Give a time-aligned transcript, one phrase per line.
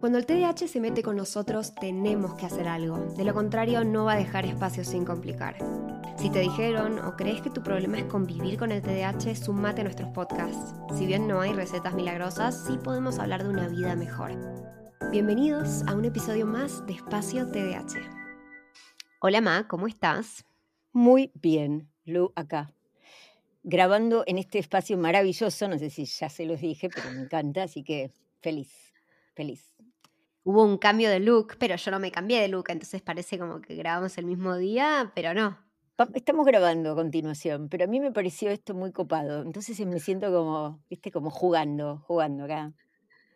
[0.00, 2.98] Cuando el TDAH se mete con nosotros, tenemos que hacer algo.
[3.16, 5.56] De lo contrario, no va a dejar espacio sin complicar.
[6.18, 9.84] Si te dijeron o crees que tu problema es convivir con el TDAH, sumate a
[9.84, 10.74] nuestros podcasts.
[10.96, 14.32] Si bien no hay recetas milagrosas, sí podemos hablar de una vida mejor.
[15.10, 18.00] Bienvenidos a un episodio más de Espacio TDAH.
[19.20, 20.44] Hola Ma, ¿cómo estás?
[20.92, 22.72] Muy bien, Lu, acá.
[23.62, 27.62] Grabando en este espacio maravilloso, no sé si ya se los dije, pero me encanta,
[27.62, 28.92] así que feliz,
[29.34, 29.73] feliz
[30.44, 33.60] hubo un cambio de look, pero yo no me cambié de look, entonces parece como
[33.60, 35.58] que grabamos el mismo día, pero no.
[36.14, 39.42] Estamos grabando a continuación, pero a mí me pareció esto muy copado.
[39.42, 42.72] Entonces me siento como, viste, como jugando, jugando acá,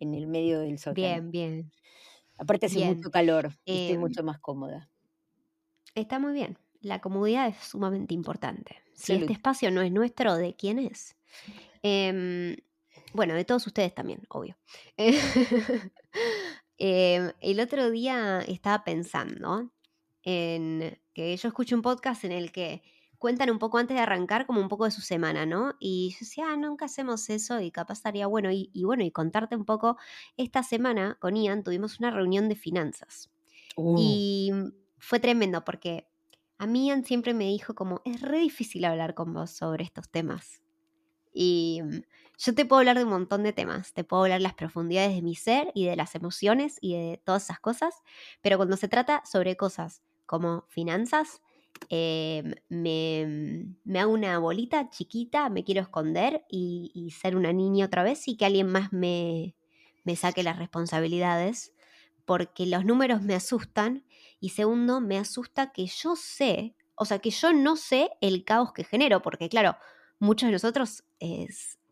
[0.00, 0.94] en el medio del sótano.
[0.94, 1.72] Bien, bien.
[2.36, 4.88] Aparte hace mucho calor, estoy em, mucho más cómoda.
[5.94, 6.58] Está muy bien.
[6.80, 8.76] La comodidad es sumamente importante.
[8.94, 11.16] Si este espacio no es nuestro, ¿de quién es?
[11.82, 12.56] Em,
[13.12, 14.56] bueno, de todos ustedes también, obvio.
[16.78, 19.72] Em, el otro día estaba pensando
[20.22, 22.82] en que yo escuché un podcast en el que
[23.18, 25.74] cuentan un poco antes de arrancar como un poco de su semana, ¿no?
[25.80, 28.50] Y yo decía, ah, nunca hacemos eso y capaz estaría bueno.
[28.52, 29.96] Y, bueno, y contarte un poco,
[30.36, 33.30] esta semana con Ian tuvimos una reunión de finanzas.
[33.76, 33.96] Uh.
[33.98, 34.52] Y
[34.98, 36.08] fue tremendo porque
[36.58, 40.08] a mí Ian siempre me dijo como, es re difícil hablar con vos sobre estos
[40.10, 40.62] temas.
[41.32, 42.00] Y mm,
[42.38, 45.14] yo te puedo hablar de un montón de temas, te puedo hablar de las profundidades
[45.14, 47.94] de mi ser y de las emociones y de todas esas cosas,
[48.42, 51.42] pero cuando se trata sobre cosas como finanzas,
[51.88, 58.04] em, mm, me, hago una bolita chiquita, me quiero esconder y, ser una niña otra
[58.04, 59.56] vez y que alguien más me,
[60.04, 61.72] me saque las responsabilidades,
[62.24, 64.04] porque los números me asustan
[64.40, 68.72] y segundo, me asusta que yo sé, o sea, que yo no sé el caos
[68.72, 69.76] que genero, porque claro,
[70.18, 71.04] muchos de nosotros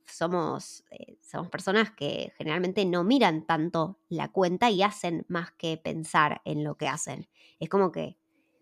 [0.07, 5.77] somos, eh, somos personas que generalmente no miran tanto la cuenta y hacen más que
[5.77, 7.29] pensar en lo que hacen.
[7.59, 8.17] Es como que,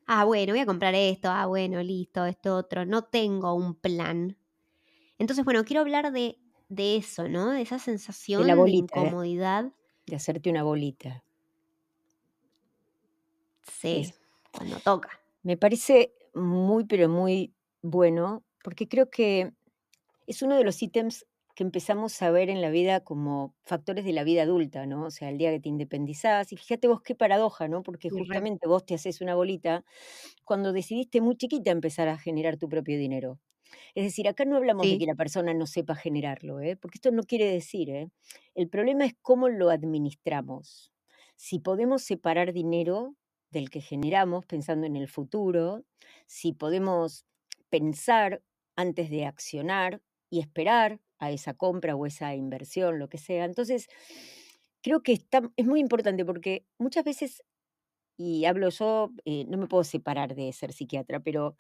[0.07, 4.37] ah, bueno, voy a comprar esto, ah, bueno, listo, esto otro, no tengo un plan.
[5.19, 6.39] Entonces, bueno, quiero hablar de,
[6.77, 7.51] eso, ¿no?
[7.51, 8.71] De esa sensación de, la ¿eh?
[8.71, 9.73] incomodidad.
[10.07, 11.23] De hacerte una bolita.
[13.63, 14.13] Sí,
[14.51, 15.11] cuando toca.
[15.43, 19.53] Me parece muy, pero muy bueno porque creo que
[20.27, 24.13] es uno de los ítems que empezamos a ver en la vida como factores de
[24.13, 25.05] la vida adulta, ¿no?
[25.05, 27.83] O sea, el día que te independizás, y fíjate vos qué paradoja, ¿no?
[27.83, 29.85] Porque justamente vos te haces una bolita
[30.45, 33.39] cuando decidiste muy chiquita empezar a generar tu propio dinero.
[33.95, 36.77] Es decir, acá no hablamos de que la persona no sepa generarlo, ¿eh?
[36.77, 38.09] porque esto no quiere decir, ¿eh?
[38.55, 40.91] el problema es cómo lo administramos.
[41.37, 43.15] Si podemos separar dinero
[43.51, 45.85] del que generamos pensando en el futuro,
[46.27, 47.25] si podemos
[47.69, 48.43] pensar
[48.77, 53.45] antes de accionar y esperar a esa compra o esa inversión, lo que sea.
[53.45, 53.89] Entonces,
[54.83, 57.43] creo que está, es muy importante porque muchas veces,
[58.19, 61.57] y hablo yo, eh, no me puedo separar de ser psiquiatra, pero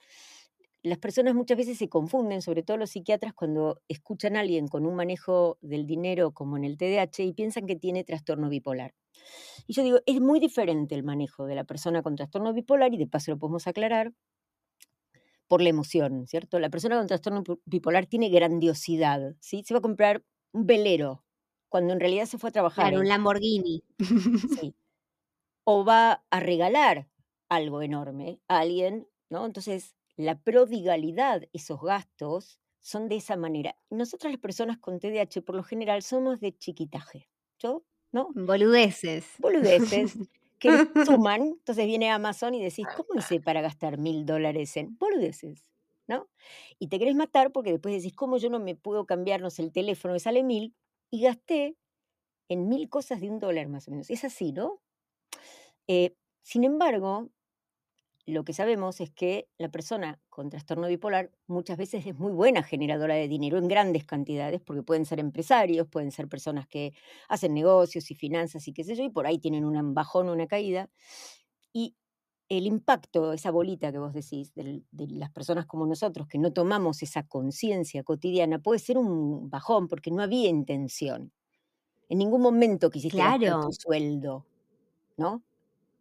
[0.83, 4.87] las personas muchas veces se confunden, sobre todo los psiquiatras, cuando escuchan a alguien con
[4.87, 8.95] un manejo del dinero como en el TDAH y piensan que tiene trastorno bipolar.
[9.67, 12.99] Y yo digo, es muy diferente el manejo de la persona con trastorno bipolar, y
[12.99, 14.13] de paso lo podemos aclarar,
[15.49, 16.59] por la emoción, ¿cierto?
[16.59, 19.62] La persona con trastorno bipolar tiene grandiosidad, ¿sí?
[19.65, 21.25] Se va a comprar un velero
[21.69, 22.87] cuando en realidad se fue a trabajar.
[22.87, 23.82] Claro, un Lamborghini.
[23.99, 24.75] Sí.
[25.66, 27.09] O va a regalar
[27.49, 29.47] algo enorme a alguien, ¿no?
[29.47, 33.75] Entonces, la prodigalidad, esos gastos, son de esa manera.
[33.88, 37.31] Nosotras las personas con TDAH, por lo general, somos de chiquitaje.
[37.59, 37.82] ¿Yo?
[38.12, 38.28] ¿No?
[38.34, 39.25] Boludeces.
[39.38, 40.19] Boludeces.
[40.64, 45.70] que suman, entonces viene Amazon y decís, ¿cómo hice para gastar mil dólares en boludeces?
[46.06, 46.28] ¿No?
[46.78, 50.14] Y te querés matar porque después decís, ¿cómo yo no me puedo cambiarnos el teléfono
[50.14, 50.75] que sale mil?
[51.11, 51.76] Y gasté
[52.49, 54.11] en mil cosas de un dólar más o menos.
[54.11, 54.81] Es así, ¿no?
[55.88, 57.31] Eh, sin embargo,
[58.26, 62.62] lo que sabemos es que la persona con trastorno bipolar muchas veces es muy buena
[62.62, 66.94] generadora de dinero en grandes cantidades, porque pueden ser empresarios, pueden ser personas que
[67.29, 70.47] hacen negocios y finanzas y qué sé yo, y por ahí tienen un bajón una
[70.47, 70.91] caída.
[71.73, 71.97] Y
[72.49, 77.03] el impacto, esa bolita que vos decís, de, las personas como nosotros, que no tomamos
[77.03, 81.32] esa conciencia cotidiana, puede ser un bajón, porque no había intención.
[82.09, 83.62] En ningún momento quisiste claro.
[83.62, 84.47] tu sueldo
[85.17, 85.43] ¿no?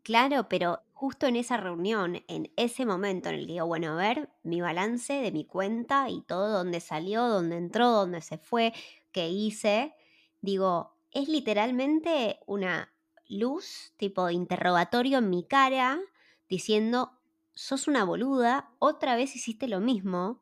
[0.03, 3.95] Claro, pero justo en esa reunión, en ese momento en el que digo, bueno, a
[3.95, 8.71] ver, mi balance de mi cuenta y todo, dónde salió, dónde entró, dónde se fue,
[9.11, 9.95] qué hice,
[10.39, 12.93] digo, es literalmente una
[13.27, 15.99] luz, tipo interrogatorio en mi cara,
[16.47, 17.19] diciendo,
[17.53, 20.39] sos una boluda, otra vez hiciste lo mismo,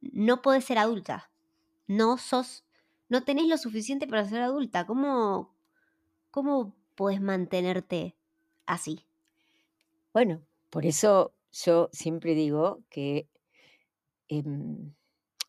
[0.00, 1.32] no podés ser adulta,
[1.88, 2.64] no sos,
[3.08, 5.52] no tenés lo suficiente para ser adulta, ¿cómo,
[6.30, 8.16] cómo podés mantenerte
[8.66, 9.09] así?
[10.12, 13.28] Bueno, por eso yo siempre digo que
[14.28, 14.94] em,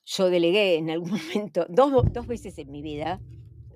[0.05, 1.11] yo delegué en algún
[1.49, 3.21] momento, dos, dos veces en mi vida,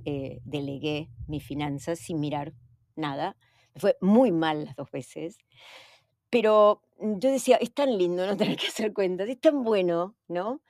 [0.05, 2.53] eh, delegué mis finanzas sin mirar
[2.95, 3.35] nada.
[3.75, 5.37] Fue muy mal las dos veces.
[6.29, 10.61] Pero yo decía, es tan lindo no tener que hacer cuentas, es tan bueno, ¿no?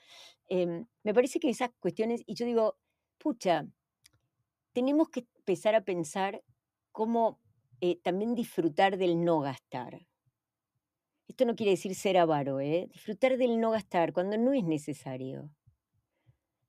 [0.47, 2.77] Em, me parece que esas cuestiones, y yo digo,
[3.17, 3.67] pucha,
[4.73, 6.43] tenemos que empezar a pensar
[6.91, 7.39] cómo
[7.81, 10.07] eh, también disfrutar del no gastar.
[11.27, 12.87] Esto no quiere decir ser avaro, ¿eh?
[12.91, 15.51] Disfrutar del no gastar cuando no es necesario.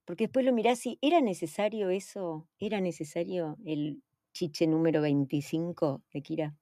[0.06, 2.48] Porque después lo mirás y ¿era necesario eso?
[2.58, 6.56] ¿Era necesario el chiche número 25 de Kira?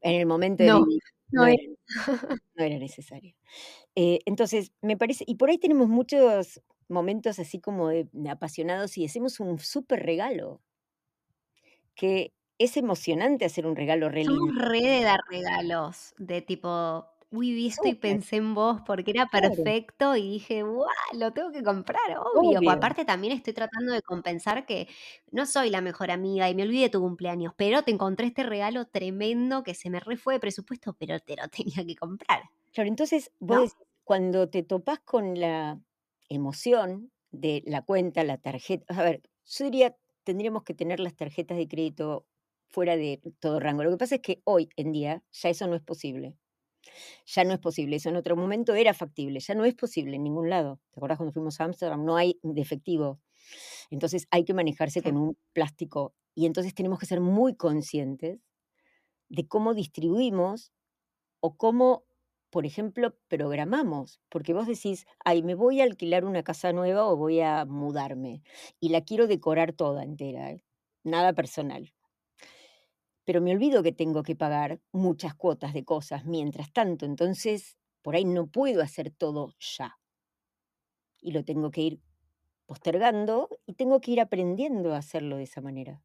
[0.00, 1.00] En el momento de No, vivir,
[1.30, 1.54] no no era.
[1.54, 1.62] era,
[2.56, 3.34] no era necesario.
[3.96, 8.98] Eh, entonces, me parece, y por ahí tenemos muchos momentos así como de, de apasionados
[8.98, 10.62] y hacemos un súper regalo,
[11.94, 14.54] que es emocionante hacer un regalo re Somos lindo.
[14.54, 19.26] re de dar regalos, de tipo, uy, vi esto y pensé en vos porque era
[19.30, 20.88] perfecto y dije, ¡guau!
[21.10, 22.60] Lo tengo que comprar, obvio.
[22.60, 22.70] Obvio.
[22.70, 24.88] aparte también estoy tratando de compensar que
[25.30, 28.86] no soy la mejor amiga y me olvidé tu cumpleaños, pero te encontré este regalo
[28.86, 32.88] tremendo que se me re fue de presupuesto, pero te lo tenía que comprar, Claro,
[32.88, 33.62] entonces vos ¿no?
[33.62, 35.80] decís, cuando te topás con la
[36.28, 41.58] emoción de la cuenta, la tarjeta, a ver, yo diría, tendríamos que tener las tarjetas
[41.58, 42.26] de crédito
[42.72, 43.84] fuera de todo rango.
[43.84, 46.36] Lo que pasa es que hoy en día ya eso no es posible.
[47.26, 47.96] Ya no es posible.
[47.96, 49.40] Eso en otro momento era factible.
[49.40, 50.80] Ya no es posible en ningún lado.
[50.92, 52.04] ¿Te acordás cuando fuimos a Ámsterdam?
[52.04, 53.20] No hay de efectivo.
[53.90, 55.02] Entonces hay que manejarse Sí.
[55.02, 56.14] con un plástico.
[56.34, 58.40] Y entonces tenemos que ser muy conscientes
[59.28, 60.72] de cómo distribuimos
[61.40, 62.04] o cómo,
[62.50, 64.20] por ejemplo, programamos.
[64.30, 68.42] Porque vos decís, ay, me voy a alquilar una casa nueva o voy a mudarme.
[68.80, 70.52] Y la quiero decorar toda entera.
[70.52, 70.64] ¿eh?
[71.04, 71.92] Nada personal
[73.24, 78.16] pero me olvido que tengo que pagar muchas cuotas de cosas mientras tanto, entonces por
[78.16, 79.98] ahí no puedo hacer todo ya.
[81.22, 82.00] Y lo tengo que ir
[82.66, 86.02] postergando y tengo que ir aprendiendo a hacerlo de esa manera.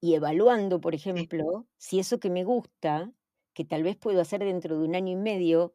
[0.00, 3.12] Y evaluando, por ejemplo, si eso que me gusta,
[3.54, 5.72] que tal vez puedo hacer dentro de un año y medio,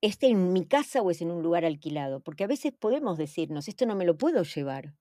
[0.00, 2.20] ¿es en mi casa o es en un lugar alquilado?
[2.20, 4.94] Porque a veces podemos decirnos, esto no me lo puedo llevar.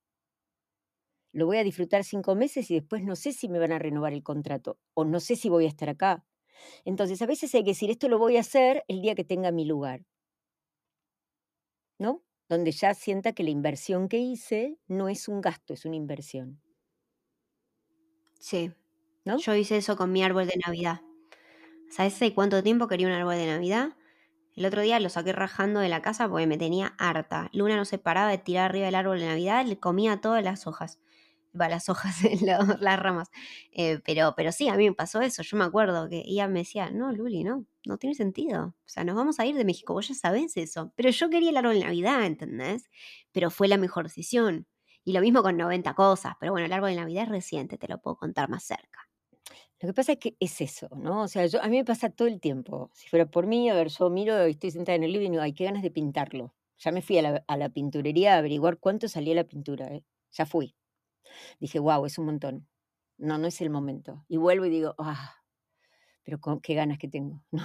[1.36, 4.14] Lo voy a disfrutar cinco meses y después no sé si me van a renovar
[4.14, 6.26] el contrato o no sé si voy a estar acá.
[6.86, 9.52] Entonces, a veces hay que decir, esto lo voy a hacer el día que tenga
[9.52, 10.06] mi lugar,
[12.00, 12.24] ¿no?
[12.48, 16.62] Donde ya sienta que la inversión que hice no es un gasto, es una inversión,
[18.40, 18.72] Sí.
[19.26, 19.38] ¿no?
[19.38, 21.02] Yo hice eso con mi árbol de Navidad.
[21.90, 23.92] ¿Sabes cuánto tiempo quería un árbol de Navidad?
[24.56, 27.50] El otro día lo saqué rajando de la casa porque me tenía harta.
[27.54, 30.68] Luna no se paraba de tirar arriba del árbol de Navidad, le comía todas las
[30.68, 31.00] hojas.
[31.60, 33.30] Va, las hojas, las ramas.
[33.72, 35.42] Eh, pero, pero sí, a mí me pasó eso.
[35.44, 38.68] Yo me acuerdo que ella me decía, no, Luli, no, no tiene sentido.
[38.68, 40.92] O sea, nos vamos a ir de México, vos ya sabés eso.
[40.96, 42.90] Pero yo quería el árbol de Navidad, ¿entendés?
[43.32, 44.68] Pero fue la mejor decisión.
[45.04, 46.34] Y lo mismo con 90 cosas.
[46.40, 49.08] Pero bueno, el árbol de Navidad es reciente, te lo puedo contar más cerca.
[49.82, 51.24] Lo que pasa es que es eso, ¿no?
[51.24, 52.90] O sea, yo, a mí me pasa todo el tiempo.
[52.94, 55.32] Si fuera por mí, a ver, yo miro y estoy sentada en el living y
[55.32, 56.54] digo, ay, qué ganas de pintarlo.
[56.80, 60.04] Ya me fui a la, a la pinturería a averiguar cuánto salía la pintura, ¿eh?
[60.32, 60.76] Ya fui.
[61.60, 62.68] Dije, wow, es un montón.
[63.18, 64.26] No, no es el momento.
[64.28, 65.36] Y vuelvo y digo, ah,
[66.24, 67.64] pero con, qué ganas que tengo, ¿no?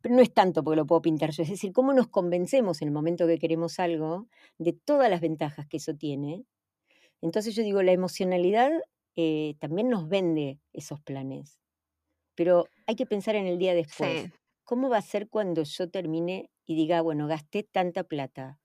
[0.00, 1.42] Pero no es tanto porque lo puedo pintar yo.
[1.42, 4.28] Es decir, cómo nos convencemos en el momento que queremos algo
[4.58, 6.44] de todas las ventajas que eso tiene.
[7.22, 8.70] Entonces yo digo, la emocionalidad
[9.16, 11.58] eh, también nos vende esos planes.
[12.34, 14.24] Pero hay que pensar en el día después.
[14.24, 14.32] Sí.
[14.64, 18.58] ¿Cómo va a ser cuando yo termine y diga, bueno, gasté tanta plata?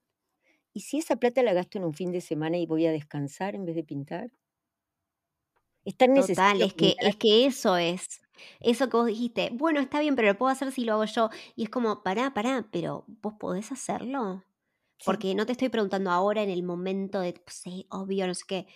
[0.80, 3.56] ¿Y si esa plata la gasto en un fin de semana y voy a descansar
[3.56, 4.32] en vez de pintar?
[5.84, 7.06] Es tan Total, necesario es que, pintar.
[7.06, 8.22] es que eso es.
[8.60, 11.30] Eso que vos dijiste, bueno, está bien, pero lo puedo hacer si lo hago yo.
[11.56, 14.44] Y es como, pará, pará, pero vos podés hacerlo.
[14.98, 18.44] Sí, Porque no te estoy preguntando ahora en el momento de, sí, obvio, no sé
[18.48, 18.68] qué.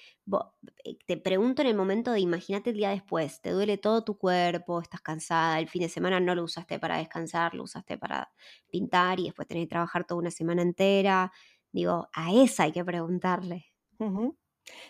[0.86, 4.18] Eh, te pregunto en el momento de, imagínate el día después, te duele todo tu
[4.18, 8.32] cuerpo, estás cansada, el fin de semana no lo usaste para descansar, lo usaste para
[8.70, 11.32] pintar y después tenés que trabajar toda una semana entera.
[11.74, 13.66] Digo, a esa hay que preguntarle.
[14.00, 14.38] ujú.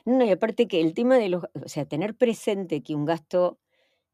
[0.06, 3.60] No, y aparte que el tema de los, o sea, tener presente que un gasto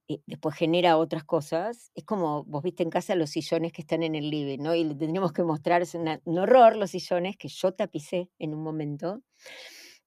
[0.09, 4.03] eh, después genera otras cosas, es como vos viste en casa los sillones que están
[4.03, 4.75] en el living, ¿no?
[4.75, 8.63] Y le tendríamos que mostrar, es un horror los sillones que yo tapicé en un
[8.63, 9.23] momento,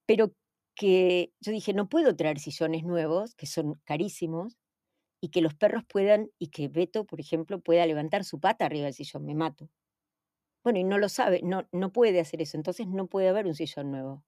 [0.07, 0.35] pero
[0.77, 4.59] que yo dije, no puedo traer sillones nuevos, que son carísimos,
[5.23, 8.87] y que los perros puedan, y que Beto, por ejemplo, pueda levantar su pata arriba
[8.87, 9.71] del sillón, me mato.
[10.65, 13.55] Bueno, y no lo sabe, no, no puede hacer eso, entonces no puede haber un
[13.55, 14.25] sillón nuevo.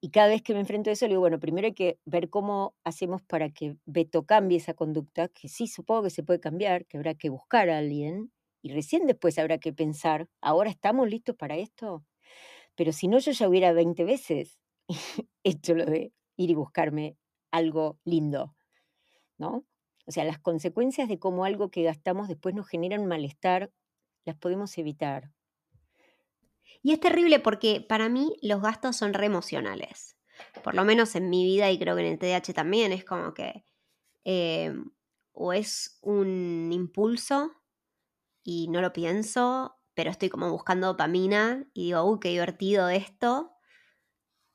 [0.00, 2.30] Y cada vez que me enfrento a eso, le digo, bueno, primero hay que ver
[2.30, 6.86] cómo hacemos para que Beto cambie esa conducta, que sí supongo que se puede cambiar,
[6.86, 11.36] que habrá que buscar a alguien, y recién después habrá que pensar, ¿ahora estamos listos
[11.36, 12.04] para esto?
[12.76, 14.58] Pero si no, yo ya hubiera 20 veces
[15.44, 17.16] hecho lo de ir y buscarme
[17.52, 18.56] algo lindo,
[19.38, 19.64] ¿no?
[20.06, 23.72] O sea, las consecuencias de cómo algo que gastamos después nos generan malestar,
[24.24, 25.32] las podemos evitar.
[26.82, 30.16] Y es terrible porque para mí los gastos son re emocionales.
[30.62, 33.34] Por lo menos en mi vida y creo que en el TDAH también es como
[33.34, 33.64] que
[34.24, 34.74] eh,
[35.32, 37.52] o es un impulso
[38.42, 43.52] y no lo pienso, pero estoy como buscando dopamina y digo, uy, qué divertido esto,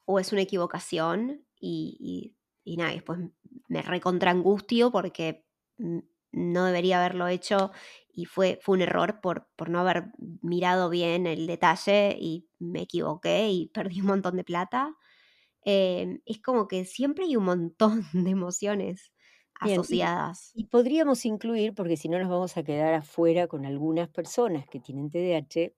[0.06, 3.20] o es una equivocación y, y, y nada, después
[3.68, 5.46] me recontraangustio porque
[6.34, 7.72] no debería haberlo hecho
[8.12, 10.12] y fue, fue un error por, por no haber
[10.42, 14.96] mirado bien el detalle y me equivoqué y perdí un montón de plata.
[15.66, 19.14] Em, es como que siempre hay un montón de emociones
[19.60, 20.52] asociadas.
[20.56, 24.80] Y, podríamos incluir, porque si no nos vamos a quedar afuera con algunas personas que
[24.80, 25.74] tienen TDAH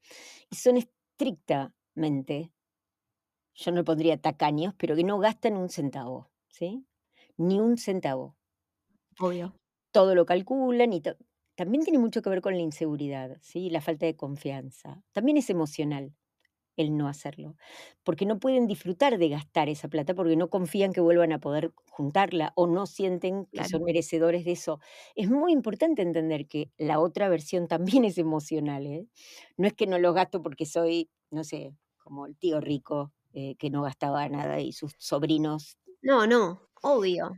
[0.50, 2.51] y son estrictamente,
[3.53, 6.85] yo no pondría tacaños, pero que no gastan un centavo, ¿sí?
[7.38, 8.35] Ni un centavo.
[9.19, 9.55] Obvio.
[9.95, 11.01] Todo lo calculan y
[11.55, 13.69] también tiene mucho que ver con la inseguridad, ¿sí?
[13.69, 15.01] la falta de confianza.
[15.13, 16.13] También es emocional
[16.75, 17.55] el no hacerlo,
[18.03, 21.71] porque no pueden disfrutar de gastar esa plata porque no confían que vuelvan a poder
[21.89, 24.81] juntarla o no sienten que son merecedores de eso.
[25.15, 28.85] Es muy importante entender que la otra versión también es emocional.
[28.87, 29.07] ¿eh?
[29.55, 33.55] No es que no lo gasto porque soy, no sé, como el tío rico eh,
[33.55, 35.77] que no gastaba nada y sus sobrinos.
[36.01, 37.33] No, no, obvio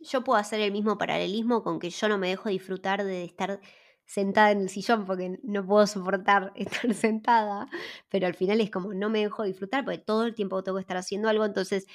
[0.00, 3.60] yo puedo hacer el mismo paralelismo con que yo no me dejo disfrutar de estar
[4.04, 7.68] sentada en el sillón porque no puedo soportar estar sentada,
[8.08, 10.82] pero al final es como no me dejo disfrutar porque todo el tiempo tengo que
[10.82, 11.86] estar haciendo algo, entonces,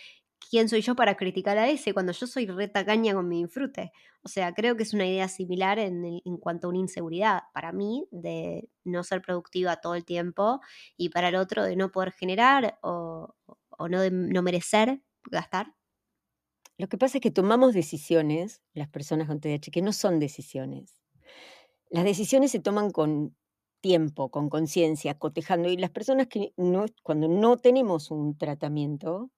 [0.49, 3.91] ¿quién soy yo para criticar a ese cuando yo soy retacaña con mi disfrute?
[4.23, 7.71] O sea, creo que es una idea similar en, en cuanto a una inseguridad para
[7.71, 10.59] mí de no ser productiva todo el tiempo
[10.97, 13.35] y para el otro de no poder generar o,
[13.69, 15.73] o no, de, no merecer gastar.
[16.77, 20.99] Lo que pasa es que tomamos decisiones, las personas con TDAH, que no son decisiones.
[21.89, 23.35] Las decisiones se toman con
[23.81, 25.69] tiempo, con conciencia, cotejando.
[25.69, 29.31] Y las personas que no, cuando no tenemos un tratamiento,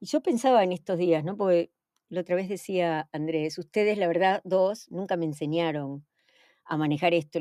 [0.00, 1.36] y yo pensaba en estos días, ¿no?
[1.36, 1.70] Porque
[2.08, 6.06] la otra vez decía Andrés, ustedes, la verdad, dos, nunca me enseñaron
[6.64, 7.38] a manejar esto.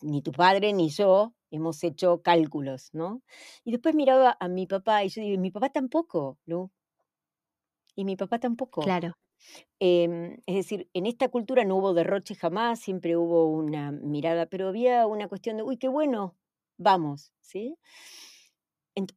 [0.00, 3.22] Ni tu padre ni yo hemos hecho cálculos, ¿no?
[3.64, 6.70] Y después miraba a mi papá y yo digo, mi papá tampoco, ¿no?
[7.96, 8.82] Y mi papá tampoco.
[8.82, 9.12] Claro.
[9.80, 14.68] Em, es decir, en esta cultura no hubo derroche jamás, siempre hubo una mirada, pero
[14.68, 16.36] había una cuestión de, uy, qué bueno,
[16.78, 17.76] vamos, ¿sí?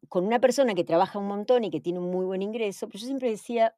[0.09, 2.99] con una persona que trabaja un montón y que tiene un muy buen ingreso, pero
[2.99, 3.75] yo siempre decía,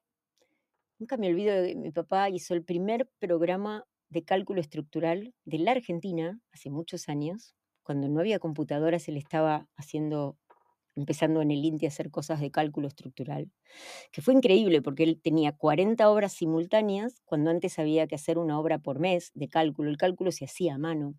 [1.00, 5.60] nunca me olvido de que mi papá hizo el primer programa de cálculo estructural de
[5.60, 10.38] la Argentina hace muchos años, cuando no había computadoras, él estaba haciendo
[10.98, 13.52] empezando en el INTI a hacer cosas de cálculo estructural,
[14.12, 18.60] que fue increíble porque él tenía 40 obras simultáneas cuando antes había que hacer una
[18.60, 19.90] obra por mes de cálculo.
[19.90, 21.16] El cálculo se hacía a mano.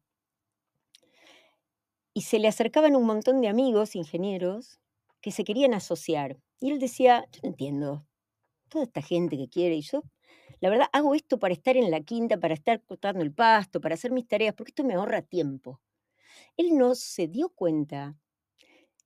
[2.14, 4.80] Y se le acercaban un montón de amigos, ingenieros,
[5.20, 6.38] que se querían asociar.
[6.60, 8.06] Y él decía, yo no entiendo,
[8.68, 10.02] toda esta gente que quiere, y yo,
[10.60, 13.94] la verdad, hago esto para estar en la quinta, para estar cortando el pasto, para
[13.94, 15.80] hacer mis tareas, porque esto me ahorra tiempo.
[16.56, 18.16] Él no se dio cuenta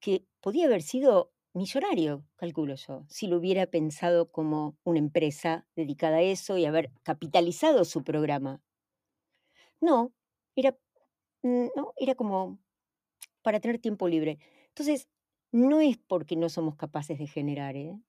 [0.03, 6.19] que podía haber sido millonario, calculo yo, si lo hubiera pensado como una empresa dedicada
[6.19, 8.63] a eso y haber capitalizado su programa.
[9.81, 10.13] No,
[10.57, 10.79] era,
[11.43, 12.59] mm, no, era como
[13.43, 14.39] para tener tiempo libre.
[14.69, 15.09] Entonces,
[15.53, 18.01] no es porque no somos capaces de generar, ¿eh?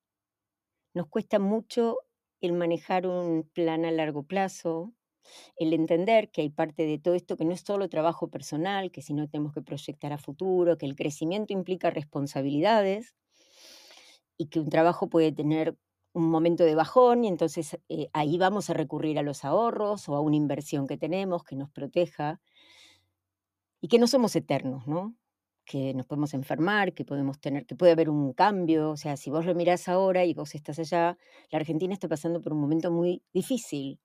[0.95, 1.99] Nos cuesta mucho
[2.41, 4.93] el manejar un plan a largo plazo,
[5.57, 9.01] el entender que hay parte de todo esto que no es solo trabajo personal, que
[9.01, 13.15] si no tenemos que proyectar a futuro, que el crecimiento implica responsabilidades
[14.37, 15.77] y que un trabajo puede tener
[16.13, 20.15] un momento de bajón y entonces eh, ahí vamos a recurrir a los ahorros o
[20.15, 22.39] a una inversión que tenemos que nos proteja
[23.81, 25.15] y que no somos eternos, ¿no?
[25.65, 28.91] que nos podemos enfermar, que podemos tener, que puede haber un cambio.
[28.91, 31.17] O sea, si vos lo mirás ahora y vos estás allá,
[31.51, 33.99] la Argentina está pasando por un momento muy difícil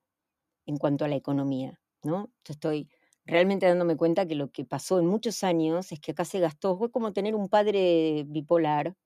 [0.69, 2.33] en cuanto a la economía, ¿no?
[2.49, 2.91] Estoy
[3.27, 6.79] realmente dándome cuenta que lo que pasó en muchos años es que acá se gastó,
[6.79, 8.97] fue como tener un padre bipolar,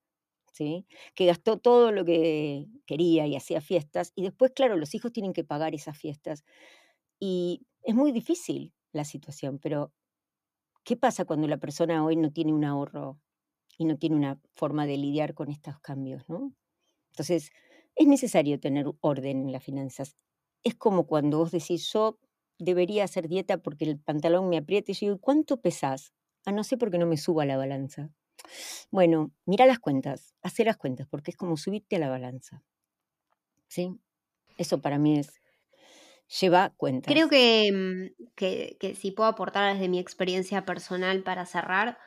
[0.52, 0.87] ¿sí?
[1.14, 5.33] Que gastó todo lo que quería y hacía fiestas, y después, claro, los hijos tienen
[5.35, 6.45] que pagar esas fiestas.
[7.21, 9.92] Y es muy difícil la situación, pero
[10.85, 13.21] ¿qué pasa cuando la persona hoy no tiene un ahorro
[13.78, 16.54] y no tiene una forma de lidiar con estos cambios, ¿no?
[17.12, 17.50] Entonces,
[17.97, 20.16] es necesario tener orden en las finanzas.
[20.64, 22.19] Es como cuando vos decís, yo
[22.59, 26.12] debería hacer dieta porque el pantalón me aprieta y yo digo, ¿cuánto pesás?
[26.45, 28.11] Ah, no sé por qué no me subo a la balanza.
[28.90, 32.62] Bueno, mira las cuentas, hacer las cuentas, porque es como subirte a la balanza.
[33.69, 33.90] ¿Sí?
[34.59, 35.40] Eso para mí es,
[36.40, 37.12] lleva cuentas.
[37.12, 41.99] Creo que, mm, que, que si puedo aportar desde mi experiencia personal para cerrar,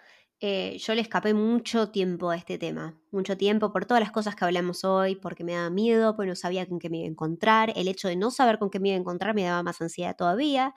[0.41, 4.35] eh, yo le escapé mucho tiempo a este tema, mucho tiempo por todas las cosas
[4.35, 7.11] que hablamos hoy, porque me daba miedo, porque no sabía con qué me iba a
[7.11, 9.81] encontrar, el hecho de no saber con qué me iba a encontrar me daba más
[9.81, 10.73] ansiedad todavía.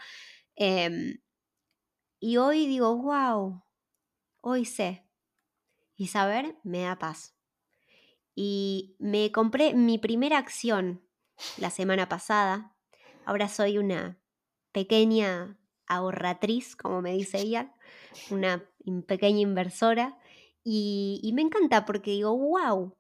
[0.57, 1.19] Em,
[2.21, 3.63] y hoy digo, wow,
[4.41, 5.07] hoy sé.
[5.97, 7.37] Y saber me da paz.
[8.35, 11.03] Y me compré mi primera acción
[11.57, 12.77] la semana pasada.
[13.25, 14.21] Ahora soy una
[14.73, 15.58] pequeña
[15.89, 17.75] ahorratriz, como me dice ella,
[18.31, 18.65] una
[19.07, 20.19] pequeña inversora.
[20.65, 22.95] Y, me encanta porque digo, wow.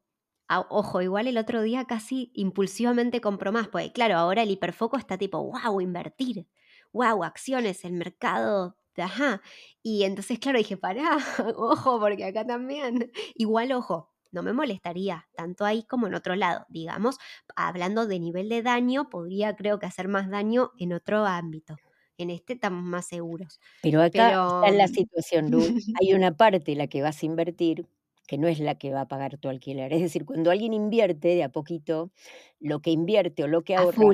[0.70, 5.18] ojo, igual el otro día casi impulsivamente compro más, porque claro, ahora el hiperfoco está
[5.18, 6.46] tipo, wow, invertir,
[6.92, 9.42] wow, acciones, el mercado, ajá.
[9.82, 11.18] Y entonces, claro, dije, pará,
[11.56, 16.66] ojo, porque acá también, igual, ojo, no me molestaría, tanto ahí como en otro lado.
[16.68, 17.18] Digamos,
[17.56, 21.76] hablando de nivel de daño, podría creo que hacer más daño en otro ámbito
[22.18, 23.60] en este estamos más seguros.
[23.82, 25.66] Pero acá está la situación, Luz.
[26.02, 27.86] Hay una parte la que vas a invertir
[28.26, 29.92] que no es la que va a pagar tu alquiler.
[29.92, 32.12] Es decir, cuando alguien invierte de a poquito,
[32.60, 34.04] lo que invierte o lo que ahorra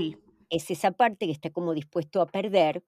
[0.51, 2.85] es esa parte que está como dispuesto a perder,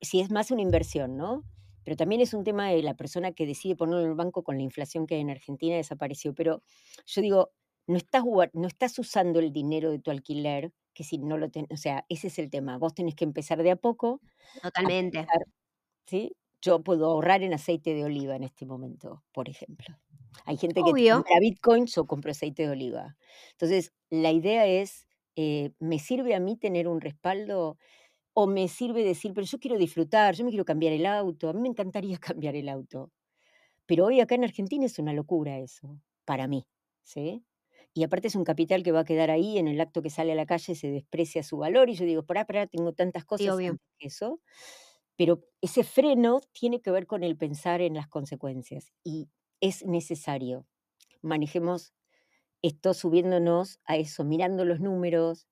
[0.00, 1.42] si es más una inversión, ¿no?
[1.82, 4.56] Pero también es un tema de la persona que decide ponerlo en el banco con
[4.56, 6.34] la inflación que en Argentina desapareció.
[6.34, 6.62] Pero
[7.04, 7.50] yo digo,
[7.88, 11.70] no estás, no estás usando el dinero de tu alquiler que si no lo tenés,
[11.72, 12.78] o sea, ese es el tema.
[12.78, 14.20] Vos tenés que empezar de a poco.
[14.62, 15.26] Totalmente.
[16.06, 16.36] ¿sí?
[16.62, 19.96] Yo puedo ahorrar en aceite de oliva en este momento, por ejemplo.
[20.46, 23.16] Hay gente que compra bitcoins o compra aceite de oliva.
[23.52, 27.78] Entonces, la idea es, eh, ¿me sirve a mí tener un respaldo?
[28.32, 31.48] ¿O me sirve decir, pero yo quiero disfrutar, yo me quiero cambiar el auto?
[31.50, 33.12] A mí me encantaría cambiar el auto.
[33.86, 36.66] Pero hoy acá en Argentina es una locura eso, para mí.
[37.04, 37.44] ¿sí?
[37.94, 40.32] Y aparte es un capital que va a quedar ahí, en el acto que sale
[40.32, 43.56] a la calle se desprecia su valor y yo digo, pará, pará, tengo tantas cosas
[43.98, 44.40] que eso.
[45.16, 49.28] Pero ese freno tiene que ver con el pensar en las consecuencias y
[49.60, 50.66] es necesario.
[51.22, 51.94] Manejemos
[52.62, 55.46] esto subiéndonos a eso, mirando los números.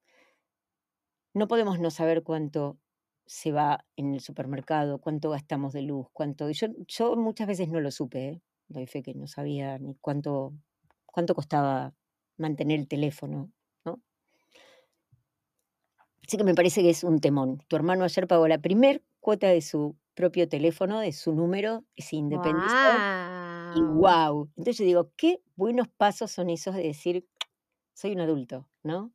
[1.35, 2.79] No podemos no saber cuánto
[3.27, 6.51] se va en el supermercado, cuánto gastamos de luz, cuánto.
[6.51, 8.43] Yo, yo muchas veces no lo supe, ¿eh?
[8.69, 10.55] doy fe que no sabía ni cuánto,
[11.07, 11.95] cuánto costaba
[12.37, 13.53] mantener el teléfono,
[13.85, 14.01] ¿no?
[16.27, 17.63] Así que me parece que es un temón.
[17.69, 22.17] Tu hermano ayer pagó la primer cuota de su propio teléfono, de su número, se
[22.17, 22.75] independizó.
[23.75, 24.51] Y wow.
[24.57, 27.27] Entonces yo digo, qué buenos pasos son esos de decir,
[27.95, 29.13] soy un adulto, ¿no?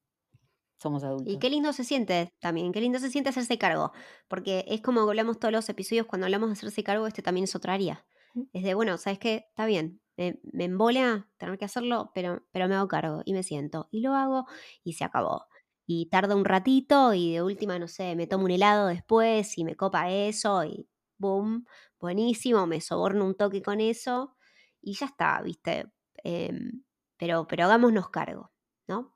[0.79, 1.33] Somos adultos.
[1.33, 3.91] Y qué lindo se siente también, qué lindo se siente hacerse cargo,
[4.27, 7.55] porque es como hablamos todos los episodios cuando hablamos de hacerse cargo, este también es
[7.55, 8.05] otra área.
[8.53, 9.45] Es de, bueno, ¿sabes qué?
[9.49, 13.43] Está bien, me, me embola tener que hacerlo, pero, pero me hago cargo y me
[13.43, 14.45] siento y lo hago
[14.83, 15.45] y se acabó.
[15.85, 19.63] Y tarda un ratito y de última, no sé, me tomo un helado después y
[19.63, 21.65] me copa eso y boom,
[21.99, 24.35] buenísimo, me soborno un toque con eso
[24.81, 25.91] y ya está, ¿viste?
[26.23, 26.83] Em,
[27.17, 28.51] pero, pero hagámonos cargo,
[28.87, 29.15] ¿no?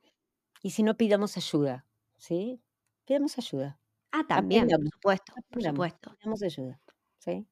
[0.63, 1.87] Y si no pidamos ayuda,
[2.17, 2.61] ¿sí?
[3.05, 3.79] Pidamos ayuda.
[4.11, 6.11] Ah, también, por supuesto, por supuesto.
[6.19, 6.81] Pidamos ayuda,
[7.19, 7.47] ¿sí?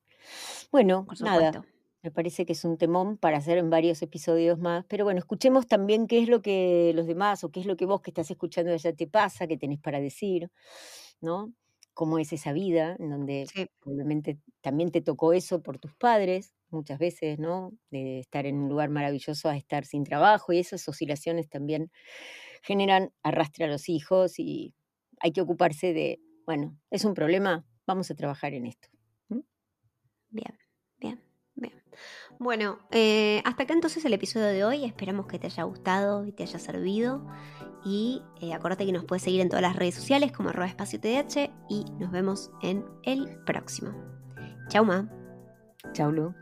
[0.71, 1.59] Bueno, nada.
[2.03, 4.85] Me parece que es un temón para hacer en varios episodios más.
[4.87, 7.85] Pero bueno, escuchemos también qué es lo que los demás o qué es lo que
[7.85, 10.49] vos que estás escuchando allá te pasa, qué tenés para decir,
[11.21, 11.53] ¿no?
[11.93, 16.99] Cómo es esa vida en donde probablemente también te tocó eso por tus padres, muchas
[16.99, 17.73] veces, ¿no?
[17.91, 21.91] De estar en un lugar maravilloso a estar sin trabajo y esas oscilaciones también
[22.63, 24.75] generan arrastre a los hijos y
[25.21, 28.89] hay que ocuparse de, bueno, es un problema, vamos a trabajar en esto.
[30.31, 30.68] Bien.
[32.39, 34.85] Bueno, eh, hasta acá entonces el episodio de hoy.
[34.85, 37.27] Esperamos que te haya gustado y te haya servido.
[37.83, 41.51] Y eh, acuérdate que nos puedes seguir en todas las redes sociales como arroba TH
[41.69, 43.91] y nos vemos en el próximo.
[44.69, 45.09] Chau, Ma.
[45.91, 46.33] Chau, Lu.